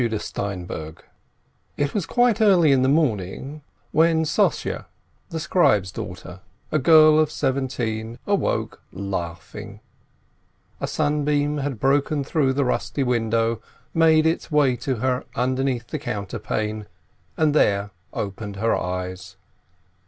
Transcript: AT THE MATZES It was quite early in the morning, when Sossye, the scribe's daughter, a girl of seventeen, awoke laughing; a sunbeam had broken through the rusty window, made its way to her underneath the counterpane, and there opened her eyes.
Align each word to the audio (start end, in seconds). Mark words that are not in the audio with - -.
AT 0.01 0.09
THE 0.09 0.15
MATZES 0.17 0.95
It 1.77 1.93
was 1.93 2.07
quite 2.07 2.41
early 2.41 2.71
in 2.71 2.81
the 2.81 2.89
morning, 2.89 3.61
when 3.91 4.23
Sossye, 4.25 4.85
the 5.29 5.39
scribe's 5.39 5.91
daughter, 5.91 6.39
a 6.71 6.79
girl 6.79 7.19
of 7.19 7.29
seventeen, 7.29 8.17
awoke 8.25 8.81
laughing; 8.91 9.79
a 10.79 10.87
sunbeam 10.87 11.59
had 11.59 11.79
broken 11.79 12.23
through 12.23 12.53
the 12.53 12.65
rusty 12.65 13.03
window, 13.03 13.61
made 13.93 14.25
its 14.25 14.49
way 14.49 14.75
to 14.77 14.95
her 14.95 15.23
underneath 15.35 15.85
the 15.89 15.99
counterpane, 15.99 16.87
and 17.37 17.53
there 17.53 17.91
opened 18.11 18.55
her 18.55 18.75
eyes. 18.75 19.35